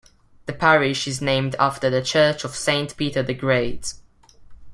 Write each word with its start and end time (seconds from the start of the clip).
The 0.47 0.53
parish 0.53 1.07
is 1.07 1.21
named 1.21 1.55
after 1.59 1.87
the 1.87 2.01
church 2.01 2.43
of 2.43 2.55
Saint 2.55 2.97
Peter 2.97 3.21
the 3.21 3.35
Great. 3.35 3.93